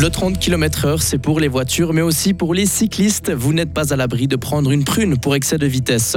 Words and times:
Le 0.00 0.10
30 0.10 0.38
km/h, 0.38 1.00
c'est 1.00 1.18
pour 1.18 1.40
les 1.40 1.48
voitures, 1.48 1.92
mais 1.92 2.02
aussi 2.02 2.32
pour 2.32 2.54
les 2.54 2.66
cyclistes. 2.66 3.32
Vous 3.32 3.52
n'êtes 3.52 3.74
pas 3.74 3.92
à 3.92 3.96
l'abri 3.96 4.28
de 4.28 4.36
prendre 4.36 4.70
une 4.70 4.84
prune 4.84 5.18
pour 5.18 5.34
excès 5.34 5.58
de 5.58 5.66
vitesse. 5.66 6.16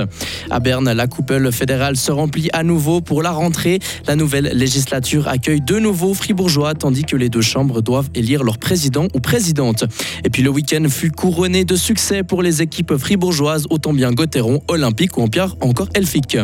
À 0.51 0.59
Berne, 0.59 0.91
la 0.91 1.07
coupole 1.07 1.51
fédérale 1.51 1.97
se 1.97 2.11
remplit 2.11 2.49
à 2.53 2.61
nouveau 2.61 3.01
pour 3.01 3.23
la 3.23 3.31
rentrée. 3.31 3.79
La 4.05 4.15
nouvelle 4.15 4.51
législature 4.53 5.27
accueille 5.27 5.61
de 5.61 5.79
nouveaux 5.79 6.13
fribourgeois, 6.13 6.75
tandis 6.75 7.05
que 7.05 7.15
les 7.15 7.29
deux 7.29 7.41
chambres 7.41 7.81
doivent 7.81 8.11
élire 8.13 8.43
leur 8.43 8.59
président 8.59 9.07
ou 9.15 9.19
présidente. 9.19 9.85
Et 10.23 10.29
puis 10.29 10.43
le 10.43 10.51
week-end 10.51 10.85
fut 10.87 11.09
couronné 11.09 11.65
de 11.65 11.75
succès 11.75 12.21
pour 12.21 12.43
les 12.43 12.61
équipes 12.61 12.95
fribourgeoises, 12.97 13.65
autant 13.71 13.93
bien 13.93 14.11
Gauthieron, 14.11 14.61
Olympique 14.67 15.17
ou 15.17 15.23
encore 15.23 15.89
Elfic. 15.95 16.37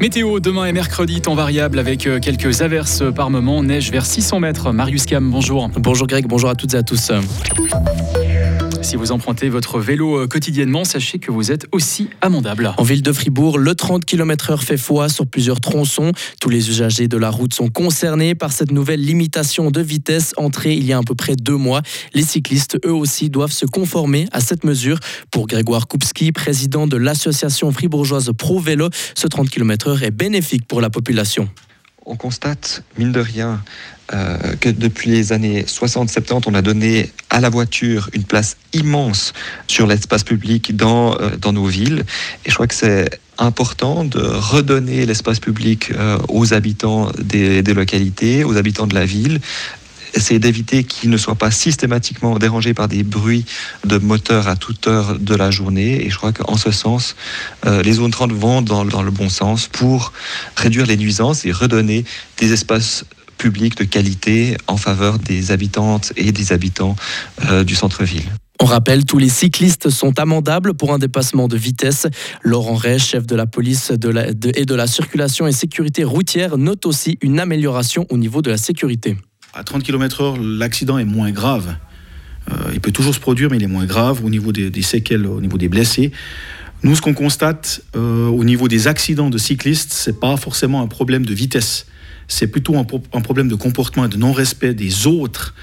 Météo, 0.00 0.38
demain 0.38 0.66
et 0.66 0.72
mercredi, 0.72 1.20
temps 1.20 1.34
variable 1.34 1.78
avec 1.78 2.06
euh, 2.06 2.20
quelques 2.20 2.62
averses 2.62 3.02
par 3.14 3.30
moment, 3.30 3.64
neige 3.64 3.90
vers 3.90 4.06
600 4.06 4.38
mètres. 4.38 4.72
Marius 4.72 5.06
Cam, 5.06 5.28
bonjour. 5.28 5.68
Bonjour 5.76 6.06
Greg, 6.06 6.26
bonjour 6.26 6.50
à 6.50 6.54
toutes 6.54 6.74
et 6.74 6.76
à 6.76 6.84
tous. 6.84 7.10
Si 8.88 8.96
vous 8.96 9.12
empruntez 9.12 9.50
votre 9.50 9.80
vélo 9.80 10.16
euh, 10.16 10.26
quotidiennement, 10.26 10.82
sachez 10.82 11.18
que 11.18 11.30
vous 11.30 11.52
êtes 11.52 11.66
aussi 11.72 12.08
amendable. 12.22 12.72
En 12.78 12.82
ville 12.82 13.02
de 13.02 13.12
Fribourg, 13.12 13.58
le 13.58 13.74
30 13.74 14.06
km/h 14.06 14.56
fait 14.62 14.78
foi 14.78 15.10
sur 15.10 15.26
plusieurs 15.26 15.60
tronçons. 15.60 16.12
Tous 16.40 16.48
les 16.48 16.70
usagers 16.70 17.06
de 17.06 17.18
la 17.18 17.28
route 17.28 17.52
sont 17.52 17.68
concernés 17.68 18.34
par 18.34 18.50
cette 18.50 18.72
nouvelle 18.72 19.02
limitation 19.02 19.70
de 19.70 19.82
vitesse 19.82 20.32
entrée 20.38 20.72
il 20.72 20.86
y 20.86 20.94
a 20.94 20.96
à 20.96 21.02
peu 21.02 21.14
près 21.14 21.36
deux 21.36 21.58
mois. 21.58 21.82
Les 22.14 22.22
cyclistes, 22.22 22.78
eux 22.86 22.94
aussi, 22.94 23.28
doivent 23.28 23.52
se 23.52 23.66
conformer 23.66 24.26
à 24.32 24.40
cette 24.40 24.64
mesure. 24.64 24.98
Pour 25.30 25.48
Grégoire 25.48 25.86
Koupski, 25.86 26.32
président 26.32 26.86
de 26.86 26.96
l'association 26.96 27.70
fribourgeoise 27.72 28.30
Pro 28.38 28.58
Vélo, 28.58 28.88
ce 29.14 29.26
30 29.26 29.50
km/h 29.50 30.02
est 30.02 30.10
bénéfique 30.10 30.66
pour 30.66 30.80
la 30.80 30.88
population 30.88 31.50
on 32.08 32.16
constate, 32.16 32.82
mine 32.96 33.12
de 33.12 33.20
rien, 33.20 33.62
euh, 34.14 34.56
que 34.58 34.70
depuis 34.70 35.10
les 35.10 35.32
années 35.32 35.64
60-70, 35.64 36.44
on 36.46 36.54
a 36.54 36.62
donné 36.62 37.12
à 37.28 37.40
la 37.40 37.50
voiture 37.50 38.08
une 38.14 38.24
place 38.24 38.56
immense 38.72 39.34
sur 39.66 39.86
l'espace 39.86 40.24
public 40.24 40.74
dans, 40.74 41.14
euh, 41.20 41.52
nos 41.52 41.66
villes. 41.66 42.04
Et 42.46 42.50
je 42.50 42.54
crois 42.54 42.66
que 42.66 42.74
c'est 42.74 43.20
important 43.36 44.04
de 44.04 44.20
redonner 44.20 45.04
l'espace 45.04 45.38
public 45.38 45.92
euh, 45.92 46.18
aux 46.28 46.54
habitants 46.54 47.12
des, 47.18 47.62
localités, 47.62 48.44
aux 48.44 48.56
habitants 48.56 48.86
de 48.86 48.94
la 48.94 49.04
ville, 49.04 49.40
essayer 50.14 50.40
d'éviter 50.40 50.84
qu'ils 50.84 51.10
ne 51.10 51.16
soient 51.16 51.34
pas 51.34 51.50
systématiquement 51.50 52.38
dérangés 52.38 52.74
par 52.74 52.88
des 52.88 53.02
bruits 53.02 53.44
de 53.84 53.98
moteurs 53.98 54.48
à 54.48 54.56
toute 54.56 54.86
heure 54.86 55.18
de 55.18 55.34
la 55.34 55.50
journée. 55.50 56.04
Et 56.04 56.10
je 56.10 56.16
crois 56.16 56.32
qu'en 56.32 56.56
ce 56.56 56.70
sens, 56.70 57.16
euh, 57.66 57.82
les 57.82 57.94
zones 57.94 58.10
30 58.10 58.32
vont 58.32 58.62
dans, 58.62 58.84
le 58.84 59.10
bon 59.10 59.28
sens 59.28 59.68
pour 59.68 60.12
réduire 60.56 60.86
les 60.86 60.96
nuisances 60.96 61.44
et 61.44 61.52
redonner 61.52 62.04
des 62.38 62.52
espaces 62.52 63.04
publics 63.36 63.76
de 63.76 63.84
qualité 63.84 64.56
en 64.66 64.76
faveur 64.76 65.18
des 65.18 65.52
habitantes 65.52 66.12
et 66.16 66.32
des 66.32 66.52
habitants 66.52 66.96
euh, 67.48 67.62
du 67.64 67.74
centre-ville. 67.74 68.24
On 68.60 68.64
rappelle, 68.64 69.04
tous 69.04 69.18
les 69.18 69.28
cyclistes 69.28 69.88
sont 69.88 70.18
amendables 70.18 70.74
pour 70.74 70.92
un 70.92 70.98
dépassement 70.98 71.46
de 71.46 71.56
vitesse. 71.56 72.08
Laurent 72.42 72.74
Ray, 72.74 72.98
chef 72.98 73.24
de 73.24 73.36
la 73.36 73.46
police 73.46 73.92
et 73.92 74.64
de 74.64 74.74
la 74.74 74.86
circulation 74.88 75.46
et 75.46 75.52
sécurité 75.52 76.02
routière, 76.02 76.58
note 76.58 76.84
aussi 76.84 77.18
une 77.22 77.38
amélioration 77.38 78.04
au 78.10 78.16
niveau 78.16 78.42
de 78.42 78.50
la 78.50 78.56
sécurité. 78.56 79.16
À 79.58 79.64
30 79.64 79.82
km/h, 79.82 80.40
l'accident 80.40 80.98
est 80.98 81.04
moins 81.04 81.32
grave. 81.32 81.74
Euh, 82.48 82.70
il 82.74 82.80
peut 82.80 82.92
toujours 82.92 83.12
se 83.12 83.18
produire, 83.18 83.50
mais 83.50 83.56
il 83.56 83.64
est 83.64 83.66
moins 83.66 83.86
grave 83.86 84.24
au 84.24 84.30
niveau 84.30 84.52
des, 84.52 84.82
séquelles, 84.82 85.26
au 85.26 85.40
niveau 85.40 85.58
des 85.58 85.68
blessés. 85.68 86.12
Nous, 86.84 86.94
ce 86.94 87.02
qu'on 87.02 87.12
constate 87.12 87.82
euh, 87.96 88.28
au 88.28 88.44
niveau 88.44 88.68
des 88.68 88.86
accidents 88.86 89.30
de 89.30 89.36
cyclistes, 89.36 89.92
c'est 89.92 90.20
pas 90.20 90.36
forcément 90.36 90.80
un 90.80 90.86
problème 90.86 91.26
de 91.26 91.34
vitesse. 91.34 91.86
C'est 92.28 92.46
plutôt 92.46 92.76
un, 92.76 92.86
un, 93.12 93.20
problème 93.20 93.48
de 93.48 93.56
comportement 93.56 94.04
et 94.04 94.08
de 94.08 94.16
non-respect 94.16 94.74
des 94.74 95.08
autres 95.08 95.56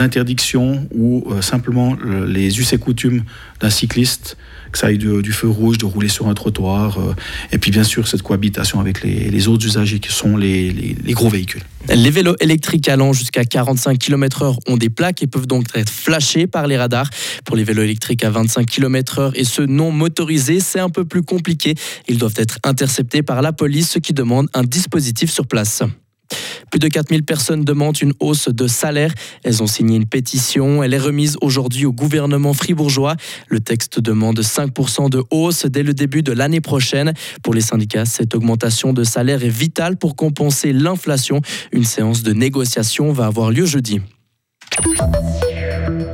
interdictions 0.00 0.88
ou 0.94 1.24
euh, 1.30 1.42
simplement 1.42 1.94
le, 1.94 2.26
les 2.26 2.58
us 2.58 2.72
et 2.72 2.78
coutumes 2.78 3.24
d'un 3.60 3.70
cycliste, 3.70 4.36
que 4.72 4.78
ça 4.78 4.88
aille 4.88 4.98
du, 4.98 5.32
feu 5.32 5.48
rouge, 5.48 5.78
de 5.78 5.84
rouler 5.84 6.08
sur 6.08 6.28
un 6.28 6.34
trottoir, 6.34 6.98
euh, 6.98 7.14
et 7.52 7.58
puis 7.58 7.70
bien 7.70 7.84
sûr 7.84 8.08
cette 8.08 8.22
cohabitation 8.22 8.80
avec 8.80 9.02
les, 9.02 9.48
autres 9.48 9.66
usagers 9.66 10.00
qui 10.00 10.12
sont 10.12 10.36
les, 10.36 10.70
les, 10.70 10.96
les, 11.02 11.12
gros 11.12 11.28
véhicules. 11.28 11.62
Les 11.88 12.10
vélos 12.10 12.36
électriques 12.40 12.88
allant 12.88 13.12
jusqu'à 13.12 13.44
45 13.44 13.98
km/h 13.98 14.56
ont 14.66 14.76
des 14.76 14.90
plaques 14.90 15.22
et 15.22 15.26
peuvent 15.26 15.46
donc 15.46 15.66
être 15.74 15.90
flashés 15.90 16.46
par 16.46 16.66
les 16.66 16.76
radars. 16.76 17.10
Pour 17.44 17.56
les 17.56 17.64
vélos 17.64 17.82
électriques 17.82 18.24
à 18.24 18.30
25 18.30 18.66
km/h 18.66 19.32
et 19.34 19.44
ceux 19.44 19.66
non 19.66 19.90
motorisés, 19.90 20.60
c'est 20.60 20.80
un 20.80 20.90
peu 20.90 21.04
plus 21.04 21.22
compliqué. 21.22 21.74
Ils 22.08 22.18
doivent 22.18 22.34
être 22.36 22.58
interceptés 22.64 23.22
par 23.22 23.42
la 23.42 23.52
police, 23.52 23.90
ce 23.90 23.98
qui 23.98 24.12
demande 24.12 24.48
un 24.54 24.64
dispositif 24.64 25.30
sur 25.30 25.46
place. 25.46 25.82
Plus 26.74 26.80
de 26.80 26.88
4000 26.88 27.22
personnes 27.22 27.64
demandent 27.64 28.02
une 28.02 28.14
hausse 28.18 28.48
de 28.48 28.66
salaire. 28.66 29.14
Elles 29.44 29.62
ont 29.62 29.68
signé 29.68 29.94
une 29.94 30.06
pétition. 30.06 30.82
Elle 30.82 30.92
est 30.92 30.98
remise 30.98 31.36
aujourd'hui 31.40 31.86
au 31.86 31.92
gouvernement 31.92 32.52
fribourgeois. 32.52 33.14
Le 33.46 33.60
texte 33.60 34.00
demande 34.00 34.40
5% 34.40 35.08
de 35.08 35.22
hausse 35.30 35.66
dès 35.66 35.84
le 35.84 35.94
début 35.94 36.24
de 36.24 36.32
l'année 36.32 36.60
prochaine. 36.60 37.14
Pour 37.44 37.54
les 37.54 37.60
syndicats, 37.60 38.06
cette 38.06 38.34
augmentation 38.34 38.92
de 38.92 39.04
salaire 39.04 39.44
est 39.44 39.48
vitale 39.48 39.96
pour 39.96 40.16
compenser 40.16 40.72
l'inflation. 40.72 41.42
Une 41.70 41.84
séance 41.84 42.24
de 42.24 42.32
négociation 42.32 43.12
va 43.12 43.26
avoir 43.26 43.52
lieu 43.52 43.66
jeudi. 43.66 44.00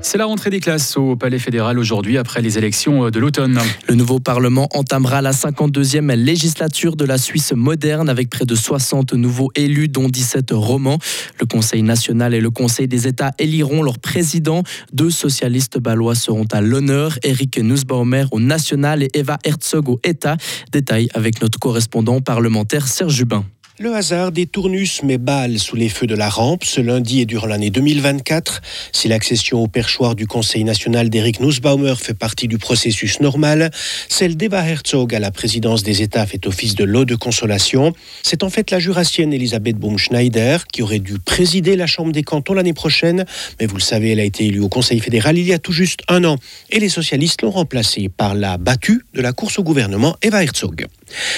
C'est 0.02 0.16
la 0.16 0.24
rentrée 0.24 0.50
des 0.50 0.60
classes 0.60 0.96
au 0.96 1.14
Palais 1.14 1.38
fédéral 1.38 1.78
aujourd'hui 1.78 2.16
après 2.16 2.40
les 2.40 2.56
élections 2.56 3.10
de 3.10 3.18
l'automne. 3.20 3.60
Le 3.86 3.94
nouveau 3.94 4.18
Parlement 4.18 4.66
entamera 4.72 5.20
la 5.20 5.32
52e 5.32 6.14
législature 6.14 6.96
de 6.96 7.04
la 7.04 7.18
Suisse 7.18 7.52
moderne 7.52 8.08
avec 8.08 8.30
près 8.30 8.46
de 8.46 8.54
60 8.54 9.12
nouveaux 9.12 9.50
élus 9.54 9.88
dont 9.88 10.08
17 10.08 10.48
romans. 10.52 10.98
Le 11.38 11.46
Conseil 11.46 11.82
national 11.82 12.34
et 12.34 12.40
le 12.40 12.50
Conseil 12.50 12.88
des 12.88 13.06
États 13.06 13.32
éliront 13.38 13.82
leur 13.82 13.98
président. 13.98 14.62
Deux 14.92 15.10
socialistes 15.10 15.78
balois 15.78 16.14
seront 16.14 16.46
à 16.50 16.60
l'honneur, 16.60 17.18
Eric 17.22 17.58
Nussbaumer 17.58 18.24
au 18.32 18.40
national 18.40 19.02
et 19.02 19.10
Eva 19.14 19.38
Herzog 19.44 19.90
au 19.90 20.00
État. 20.02 20.38
Détail 20.72 21.08
avec 21.14 21.42
notre 21.42 21.58
correspondant 21.58 22.20
parlementaire 22.20 22.88
Serge 22.88 23.14
Jubin. 23.14 23.44
Le 23.82 23.94
hasard 23.94 24.30
des 24.30 24.44
tournus 24.44 25.02
met 25.04 25.16
balle 25.16 25.58
sous 25.58 25.74
les 25.74 25.88
feux 25.88 26.06
de 26.06 26.14
la 26.14 26.28
rampe 26.28 26.64
ce 26.64 26.82
lundi 26.82 27.22
et 27.22 27.24
durant 27.24 27.46
l'année 27.46 27.70
2024. 27.70 28.60
Si 28.92 29.08
l'accession 29.08 29.62
au 29.62 29.68
perchoir 29.68 30.14
du 30.14 30.26
Conseil 30.26 30.64
national 30.64 31.08
d'Eric 31.08 31.40
Nussbaumer 31.40 31.94
fait 31.96 32.12
partie 32.12 32.46
du 32.46 32.58
processus 32.58 33.20
normal, 33.20 33.70
celle 34.10 34.36
d'Eva 34.36 34.68
Herzog 34.68 35.14
à 35.14 35.18
la 35.18 35.30
présidence 35.30 35.82
des 35.82 36.02
États 36.02 36.26
fait 36.26 36.46
office 36.46 36.74
de 36.74 36.84
lot 36.84 37.06
de 37.06 37.14
consolation. 37.14 37.94
C'est 38.22 38.42
en 38.42 38.50
fait 38.50 38.70
la 38.70 38.80
jurassienne 38.80 39.32
Elisabeth 39.32 39.78
Baumschneider 39.78 40.58
qui 40.70 40.82
aurait 40.82 40.98
dû 40.98 41.18
présider 41.18 41.74
la 41.74 41.86
Chambre 41.86 42.12
des 42.12 42.22
cantons 42.22 42.52
l'année 42.52 42.74
prochaine, 42.74 43.24
mais 43.60 43.66
vous 43.66 43.76
le 43.76 43.80
savez, 43.80 44.10
elle 44.10 44.20
a 44.20 44.24
été 44.24 44.44
élue 44.44 44.60
au 44.60 44.68
Conseil 44.68 45.00
fédéral 45.00 45.38
il 45.38 45.46
y 45.46 45.54
a 45.54 45.58
tout 45.58 45.72
juste 45.72 46.02
un 46.08 46.24
an 46.24 46.36
et 46.68 46.80
les 46.80 46.90
socialistes 46.90 47.40
l'ont 47.40 47.50
remplacée 47.50 48.10
par 48.14 48.34
la 48.34 48.58
battue 48.58 49.06
de 49.14 49.22
la 49.22 49.32
course 49.32 49.58
au 49.58 49.62
gouvernement 49.62 50.18
Eva 50.20 50.44
Herzog. 50.44 50.86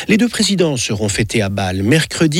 Les 0.08 0.16
deux 0.16 0.28
présidents 0.28 0.76
seront 0.76 1.08
fêtés 1.08 1.40
à 1.40 1.48
Bâle 1.48 1.82
mercredi, 1.82 2.31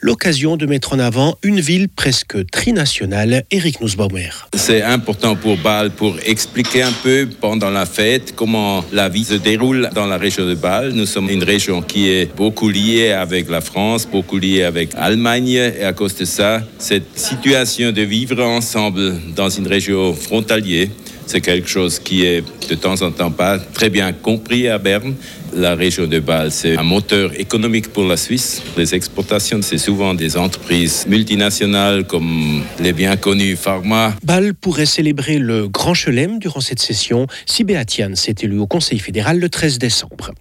l'occasion 0.00 0.56
de 0.56 0.66
mettre 0.66 0.92
en 0.92 0.98
avant 0.98 1.36
une 1.42 1.60
ville 1.60 1.88
presque 1.88 2.36
trinationale, 2.50 3.44
Eric 3.50 3.80
Nussbaumer. 3.80 4.30
C'est 4.54 4.82
important 4.82 5.36
pour 5.36 5.56
Bâle 5.56 5.90
pour 5.90 6.16
expliquer 6.24 6.82
un 6.82 6.92
peu 6.92 7.28
pendant 7.40 7.70
la 7.70 7.86
fête 7.86 8.34
comment 8.36 8.84
la 8.92 9.08
vie 9.08 9.24
se 9.24 9.34
déroule 9.34 9.90
dans 9.94 10.06
la 10.06 10.18
région 10.18 10.46
de 10.46 10.54
Bâle. 10.54 10.92
Nous 10.92 11.06
sommes 11.06 11.30
une 11.30 11.44
région 11.44 11.82
qui 11.82 12.08
est 12.08 12.34
beaucoup 12.36 12.68
liée 12.68 13.12
avec 13.12 13.48
la 13.48 13.60
France, 13.60 14.06
beaucoup 14.06 14.38
liée 14.38 14.62
avec 14.62 14.94
l'Allemagne 14.94 15.48
et 15.48 15.84
à 15.84 15.92
cause 15.92 16.14
de 16.16 16.24
ça, 16.24 16.62
cette 16.78 17.18
situation 17.18 17.92
de 17.92 18.02
vivre 18.02 18.42
ensemble 18.42 19.14
dans 19.34 19.48
une 19.48 19.66
région 19.66 20.14
frontalière, 20.14 20.88
c'est 21.26 21.42
quelque 21.42 21.68
chose 21.68 21.98
qui 21.98 22.24
est 22.24 22.42
de 22.68 22.74
temps 22.74 23.02
en 23.02 23.10
temps 23.10 23.30
pas 23.30 23.58
très 23.58 23.90
bien 23.90 24.12
compris 24.12 24.66
à 24.68 24.78
Berne. 24.78 25.14
La 25.54 25.74
région 25.74 26.06
de 26.06 26.20
Bâle, 26.20 26.52
c'est 26.52 26.76
un 26.76 26.82
moteur 26.82 27.38
économique 27.38 27.88
pour 27.88 28.04
la 28.04 28.16
Suisse. 28.16 28.62
Les 28.76 28.94
exportations, 28.94 29.60
c'est 29.62 29.78
souvent 29.78 30.14
des 30.14 30.36
entreprises 30.36 31.06
multinationales 31.08 32.06
comme 32.06 32.62
les 32.80 32.92
bien 32.92 33.16
connus 33.16 33.56
Pharma. 33.56 34.14
Bâle 34.22 34.54
pourrait 34.54 34.86
célébrer 34.86 35.38
le 35.38 35.68
Grand 35.68 35.94
Chelem 35.94 36.38
durant 36.38 36.60
cette 36.60 36.80
session 36.80 37.26
si 37.46 37.64
Béatiane 37.64 38.14
s'est 38.14 38.34
élu 38.42 38.58
au 38.58 38.66
Conseil 38.66 38.98
fédéral 38.98 39.38
le 39.38 39.48
13 39.48 39.78
décembre. 39.78 40.32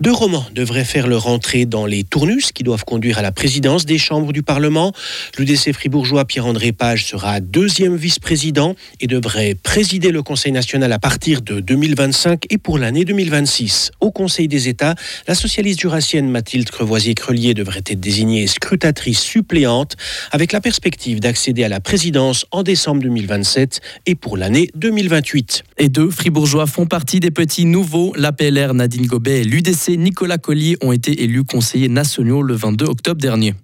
Deux 0.00 0.12
romans 0.12 0.44
devraient 0.54 0.84
faire 0.84 1.06
leur 1.06 1.26
entrée 1.26 1.64
dans 1.64 1.86
les 1.86 2.04
tournus 2.04 2.52
qui 2.52 2.62
doivent 2.62 2.84
conduire 2.84 3.18
à 3.18 3.22
la 3.22 3.32
présidence 3.32 3.86
des 3.86 3.98
chambres 3.98 4.32
du 4.32 4.42
Parlement. 4.42 4.92
L'UDC 5.38 5.72
fribourgeois 5.72 6.24
Pierre-André 6.24 6.72
Page 6.72 7.06
sera 7.06 7.40
deuxième 7.40 7.96
vice-président 7.96 8.74
et 9.00 9.06
devrait 9.06 9.54
présider 9.54 10.10
le 10.10 10.22
Conseil 10.22 10.52
national 10.52 10.92
à 10.92 10.98
partir 10.98 11.40
de 11.42 11.60
2025 11.60 12.44
et 12.50 12.58
pour 12.58 12.78
l'année 12.78 13.04
2026. 13.04 13.92
Au 14.00 14.10
Conseil 14.10 14.48
des 14.50 14.68
États, 14.68 14.94
la 15.26 15.34
socialiste 15.34 15.80
jurassienne 15.80 16.28
Mathilde 16.28 16.68
Crevoisier-Crelier 16.68 17.54
devrait 17.54 17.80
être 17.86 18.00
désignée 18.00 18.46
scrutatrice 18.46 19.20
suppléante 19.20 19.96
avec 20.30 20.52
la 20.52 20.60
perspective 20.60 21.20
d'accéder 21.20 21.64
à 21.64 21.70
la 21.70 21.80
présidence 21.80 22.44
en 22.50 22.62
décembre 22.62 23.00
2027 23.02 23.80
et 24.04 24.14
pour 24.14 24.36
l'année 24.36 24.68
2028. 24.74 25.62
Et 25.78 25.88
deux 25.88 26.10
fribourgeois 26.10 26.66
font 26.66 26.86
partie 26.86 27.20
des 27.20 27.30
petits 27.30 27.64
nouveaux. 27.64 28.12
La 28.16 28.32
PLR 28.32 28.74
Nadine 28.74 29.06
Gobet 29.06 29.40
et 29.40 29.44
l'UDC 29.44 29.96
Nicolas 29.96 30.38
Collier 30.38 30.76
ont 30.82 30.92
été 30.92 31.22
élus 31.22 31.44
conseillers 31.44 31.88
nationaux 31.88 32.42
le 32.42 32.54
22 32.54 32.84
octobre 32.84 33.20
dernier. 33.20 33.54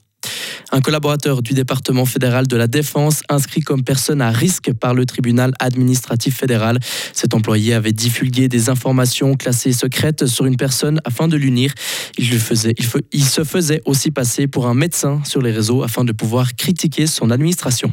Un 0.73 0.81
collaborateur 0.81 1.43
du 1.43 1.55
département 1.55 2.05
fédéral 2.05 2.47
de 2.47 2.57
la 2.57 2.67
Défense 2.67 3.23
inscrit 3.29 3.61
comme 3.61 3.85
personne 3.85 4.21
à 4.21 4.31
risque 4.31 4.73
par 4.73 4.95
le 4.95 5.07
tribunal 5.07 5.53
administratif 5.61 6.37
fédéral. 6.37 6.79
Cet 7.13 7.35
employé 7.35 7.75
avait 7.75 7.93
divulgué 7.93 8.49
des 8.49 8.69
informations 8.69 9.35
classées 9.35 9.73
secrètes 9.73 10.27
sur 10.27 10.45
une 10.45 10.57
personne 10.57 11.01
afin 11.05 11.29
de 11.29 11.37
l'unir. 11.37 11.73
Il, 12.19 12.29
il 13.13 13.25
se 13.25 13.45
faisait 13.45 13.83
aussi 13.85 14.11
passer 14.11 14.47
pour 14.47 14.67
un 14.67 14.75
médecin 14.75 15.21
sur 15.25 15.41
les 15.41 15.53
réseaux 15.53 15.83
afin 15.83 16.05
de 16.05 16.13
pouvoir 16.13 16.55
critiquer 16.57 17.07
son 17.07 17.31
administration. 17.31 17.93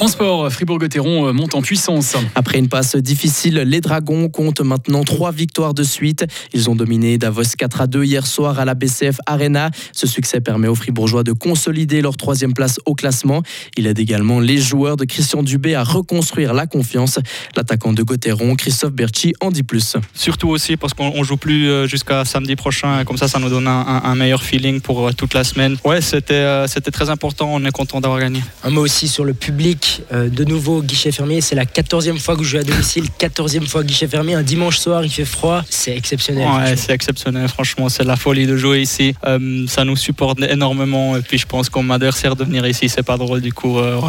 En 0.00 0.06
sport, 0.06 0.52
Fribourg-Gotteron 0.52 1.26
euh, 1.26 1.32
monte 1.32 1.56
en 1.56 1.62
puissance. 1.62 2.16
Après 2.36 2.58
une 2.58 2.68
passe 2.68 2.94
difficile, 2.94 3.56
les 3.56 3.80
Dragons 3.80 4.28
comptent 4.28 4.60
maintenant 4.60 5.02
trois 5.02 5.32
victoires 5.32 5.74
de 5.74 5.82
suite. 5.82 6.24
Ils 6.54 6.70
ont 6.70 6.76
dominé 6.76 7.18
Davos 7.18 7.42
4 7.58 7.80
à 7.80 7.86
2 7.88 8.04
hier 8.04 8.24
soir 8.24 8.60
à 8.60 8.64
la 8.64 8.74
BCF 8.74 9.16
Arena. 9.26 9.72
Ce 9.92 10.06
succès 10.06 10.40
permet 10.40 10.68
aux 10.68 10.76
Fribourgeois 10.76 11.24
de 11.24 11.32
consolider 11.32 12.00
leur 12.00 12.16
troisième 12.16 12.54
place 12.54 12.78
au 12.86 12.94
classement. 12.94 13.42
Il 13.76 13.88
aide 13.88 13.98
également 13.98 14.38
les 14.38 14.58
joueurs 14.58 14.96
de 14.96 15.04
Christian 15.04 15.42
Dubé 15.42 15.74
à 15.74 15.82
reconstruire 15.82 16.54
la 16.54 16.68
confiance. 16.68 17.18
L'attaquant 17.56 17.92
de 17.92 18.04
Gotteron, 18.04 18.54
Christophe 18.54 18.92
Berchi, 18.92 19.34
en 19.40 19.50
dit 19.50 19.64
plus. 19.64 19.96
Surtout 20.14 20.48
aussi 20.48 20.76
parce 20.76 20.94
qu'on 20.94 21.24
joue 21.24 21.36
plus 21.36 21.68
euh, 21.68 21.88
jusqu'à 21.88 22.24
samedi 22.24 22.54
prochain. 22.54 23.04
Comme 23.04 23.16
ça, 23.16 23.26
ça 23.26 23.40
nous 23.40 23.50
donne 23.50 23.66
un, 23.66 24.14
meilleur 24.14 24.44
feeling 24.44 24.80
pour 24.80 25.08
euh, 25.08 25.12
toute 25.12 25.34
la 25.34 25.42
semaine. 25.42 25.76
Ouais, 25.84 26.00
c'était 26.00 26.66
c'était 26.68 26.92
très 26.92 27.10
important. 27.10 27.50
On 27.52 27.64
est 27.64 27.72
content 27.72 28.00
d'avoir 28.00 28.20
gagné. 28.20 28.40
Un 28.62 28.70
mot 28.70 28.82
aussi 28.82 29.08
sur 29.08 29.24
le 29.24 29.34
public 29.34 29.87
euh, 30.12 30.28
de 30.28 30.44
nouveau, 30.44 30.82
guichet 30.82 31.12
fermé. 31.12 31.40
C'est 31.40 31.54
la 31.54 31.64
14e 31.64 32.18
fois 32.18 32.36
que 32.36 32.42
je 32.42 32.48
joue 32.48 32.58
à 32.58 32.62
domicile, 32.62 33.04
14e 33.18 33.66
fois 33.66 33.84
guichet 33.84 34.08
fermé. 34.08 34.34
Un 34.34 34.42
dimanche 34.42 34.78
soir, 34.78 35.04
il 35.04 35.10
fait 35.10 35.24
froid. 35.24 35.62
C'est 35.68 35.96
exceptionnel. 35.96 36.48
Ouais, 36.48 36.76
c'est 36.76 36.92
exceptionnel. 36.92 37.48
Franchement, 37.48 37.88
c'est 37.88 38.04
la 38.04 38.16
folie 38.16 38.46
de 38.46 38.56
jouer 38.56 38.80
ici. 38.80 39.14
Euh, 39.26 39.66
ça 39.66 39.84
nous 39.84 39.96
supporte 39.96 40.40
énormément. 40.42 41.16
Et 41.16 41.22
puis, 41.22 41.38
je 41.38 41.46
pense 41.46 41.68
qu'on 41.68 41.82
m'adversaire 41.82 42.36
de 42.36 42.44
venir 42.44 42.66
ici, 42.66 42.88
c'est 42.88 43.02
pas 43.02 43.16
drôle. 43.16 43.40
Du 43.40 43.52
coup, 43.52 43.78
euh, 43.78 44.00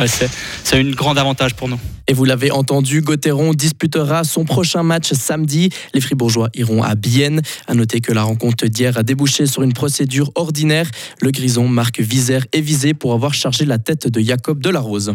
c'est 0.64 0.78
un 0.78 0.90
grand 0.92 1.18
avantage 1.18 1.54
pour 1.56 1.68
nous. 1.68 1.80
Et 2.10 2.14
vous 2.14 2.26
l'avez 2.26 2.50
entendu, 2.50 3.02
Gauthieron 3.02 3.54
disputera 3.54 4.24
son 4.24 4.44
prochain 4.44 4.82
match 4.82 5.14
samedi. 5.14 5.70
Les 5.94 6.02
Fribourgeois 6.02 6.50
iront 6.56 6.82
à 6.82 6.96
Bienne. 6.96 7.42
À 7.68 7.76
noter 7.76 8.02
que 8.02 8.12
la 8.12 8.24
rencontre 8.24 8.66
d'hier 8.66 8.98
a 8.98 9.04
débouché 9.04 9.46
sur 9.46 9.62
une 9.62 9.74
procédure 9.74 10.32
ordinaire. 10.34 10.90
Le 11.22 11.30
Grison, 11.30 11.68
Marc 11.68 12.00
Visère 12.00 12.48
est 12.52 12.62
visé 12.62 12.96
pour 12.96 13.14
avoir 13.14 13.36
chargé 13.36 13.64
la 13.64 13.78
tête 13.78 14.08
de 14.08 14.20
Jacob 14.22 14.60
Delarose. 14.60 15.14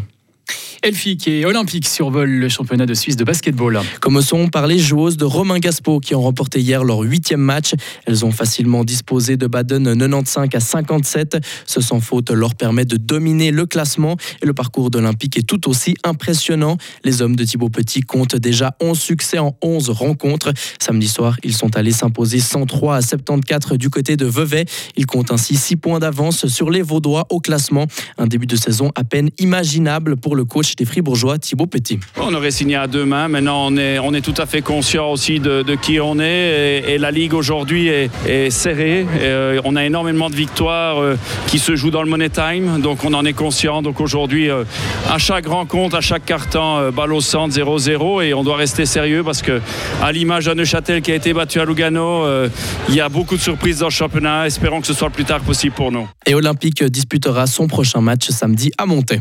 Elfique 0.83 1.29
et 1.29 1.47
Olympique 1.47 1.89
survolent 1.89 2.41
le 2.41 2.49
championnat 2.51 2.85
de 2.85 2.93
Suisse 2.93 3.17
de 3.17 3.25
basketball. 3.25 3.81
Comme 4.01 4.21
sont 4.21 4.49
par 4.49 4.67
les 4.67 4.79
joueuses 4.79 5.17
de 5.17 5.25
Romain 5.25 5.59
Gaspo 5.59 5.99
qui 5.99 6.15
ont 6.15 6.21
remporté 6.21 6.61
hier 6.61 6.85
leur 6.85 7.01
huitième 7.01 7.41
match. 7.41 7.73
Elles 8.05 8.25
ont 8.27 8.31
facilement 8.31 8.85
disposé 8.85 9.37
de 9.37 9.47
Baden 9.47 9.85
95 9.97 10.49
à 10.53 10.61
57. 10.61 11.39
Ce 11.67 11.81
sans 11.81 12.01
faute 12.01 12.31
leur 12.31 12.55
permet 12.55 12.85
de 12.85 12.99
dominer 12.99 13.51
le 13.51 13.65
classement 13.65 14.17
et 14.43 14.47
le 14.47 14.53
parcours 14.53 14.91
d'Olympique 14.91 15.39
est 15.39 15.47
tout 15.47 15.71
aussi 15.71 15.97
impressionnant. 16.05 16.77
Les 17.03 17.23
hommes 17.23 17.37
de 17.37 17.45
Thibaut 17.45 17.71
Petit 17.71 18.03
comptent 18.03 18.37
déjà 18.37 18.77
11 18.81 18.99
succès 18.99 19.39
en 19.39 19.57
11 19.63 19.89
rencontres. 19.89 20.53
Samedi 20.79 21.09
soir, 21.09 21.39
ils 21.45 21.55
sont 21.55 21.77
allés 21.77 21.93
s'imposer 21.93 22.41
103 22.41 22.97
à 22.97 23.01
74 23.01 23.79
du 23.79 23.89
côté 23.89 24.17
de 24.17 24.27
Vevey. 24.27 24.67
Ils 24.97 25.07
comptent 25.07 25.33
ainsi 25.33 25.57
6 25.57 25.77
points 25.77 25.99
d'avance 25.99 26.47
sur 26.47 26.71
les 26.71 26.83
Vaudois 26.83 27.27
au 27.31 27.41
classement. 27.41 27.87
Un 28.19 28.27
début 28.27 28.47
de 28.47 28.57
saison 28.57 28.93
à 28.95 29.05
peine 29.05 29.31
imaginable 29.39 30.17
pour 30.17 30.34
le 30.35 30.45
coach 30.45 30.77
des 30.77 30.85
Fribourgeois, 30.85 31.39
Thibaut 31.39 31.67
Petit. 31.67 31.99
On 32.21 32.35
aurait 32.35 32.51
signé 32.51 32.77
à 32.77 32.87
deux 32.87 33.05
mains. 33.05 33.29
Maintenant, 33.29 33.67
on 33.67 33.77
est, 33.77 33.99
on 33.99 34.13
est 34.15 34.21
tout 34.21 34.35
à 34.39 34.47
fait 34.47 34.63
conscient 34.63 35.11
aussi 35.11 35.41
de, 35.41 35.63
qui 35.81 36.01
on 36.01 36.19
est. 36.19 36.85
Et, 36.89 36.99
la 36.99 37.11
Ligue 37.11 37.35
aujourd'hui 37.35 37.89
est, 37.89 38.51
serrée. 38.51 39.07
Euh, 39.21 39.61
on 39.65 39.77
a 39.77 39.85
énormément 39.85 40.31
de 40.31 40.35
victoires 40.35 40.99
euh, 41.01 41.17
qui 41.47 41.59
se 41.59 41.77
jouent 41.77 41.91
dans 41.91 42.03
le 42.03 42.09
Money 42.09 42.31
Time. 42.31 42.81
Donc, 42.81 43.05
on 43.05 43.13
en 43.15 43.25
est 43.25 43.33
conscient. 43.33 43.83
Donc, 43.83 44.01
aujourd'hui, 44.01 44.51
euh, 44.51 44.65
à 45.11 45.19
chaque 45.19 45.47
rencontre, 45.47 45.97
à 45.97 46.01
chaque 46.01 46.25
carton, 46.25 46.91
balle 46.91 47.13
au 47.13 47.21
centre, 47.21 47.55
0-0. 47.55 48.23
Et 48.23 48.35
on 48.35 48.45
doit 48.45 48.57
rester 48.57 48.87
sérieux 48.87 49.23
parce 49.23 49.43
que, 49.43 49.61
à 50.03 50.13
l'image 50.13 50.47
de 50.47 50.55
Neuchâtel 50.55 51.03
qui 51.03 51.13
a 51.13 51.15
été 51.15 51.33
battu 51.33 51.61
à 51.61 51.65
Lugano, 51.65 52.25
il 52.89 52.95
y 52.95 53.01
a 53.01 53.09
beaucoup 53.09 53.37
de 53.37 53.43
surprises 53.43 53.79
dans 53.79 53.87
le 53.87 53.93
championnat. 53.93 54.47
Espérons 54.47 54.81
que 54.81 54.87
ce 54.87 54.95
soit 54.95 55.09
le 55.09 55.15
plus 55.15 55.25
tard 55.25 55.41
possible 55.41 55.75
pour 55.75 55.93
nous. 55.93 56.09
Et 56.27 56.35
Olympique 56.35 56.83
disputera 56.85 57.47
son 57.47 57.67
prochain 57.67 58.01
match 58.01 58.29
samedi 58.31 58.71
à 58.79 58.87
Monté. 58.87 59.21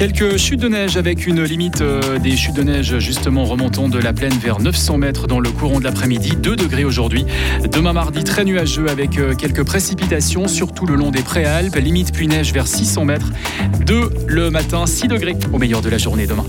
Quelques 0.00 0.38
chutes 0.38 0.60
de 0.60 0.68
neige 0.68 0.96
avec 0.96 1.26
une 1.26 1.42
limite 1.42 1.82
euh, 1.82 2.18
des 2.18 2.34
chutes 2.34 2.54
de 2.54 2.62
neige 2.62 2.98
justement 3.00 3.44
remontant 3.44 3.90
de 3.90 3.98
la 3.98 4.14
plaine 4.14 4.32
vers 4.32 4.58
900 4.58 4.96
mètres 4.96 5.26
dans 5.26 5.40
le 5.40 5.50
courant 5.50 5.78
de 5.78 5.84
l'après-midi. 5.84 6.36
2 6.40 6.56
degrés 6.56 6.86
aujourd'hui. 6.86 7.26
Demain 7.70 7.92
mardi, 7.92 8.24
très 8.24 8.46
nuageux 8.46 8.88
avec 8.88 9.18
euh, 9.18 9.34
quelques 9.34 9.62
précipitations, 9.62 10.48
surtout 10.48 10.86
le 10.86 10.94
long 10.94 11.10
des 11.10 11.20
préalpes. 11.20 11.76
Limite 11.76 12.14
puis 12.14 12.28
neige 12.28 12.54
vers 12.54 12.66
600 12.66 13.04
mètres. 13.04 13.30
2 13.84 14.10
le 14.26 14.48
matin, 14.48 14.86
6 14.86 15.08
degrés 15.08 15.36
au 15.52 15.58
meilleur 15.58 15.82
de 15.82 15.90
la 15.90 15.98
journée 15.98 16.26
demain. 16.26 16.38